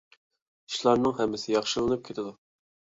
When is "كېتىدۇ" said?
2.11-2.37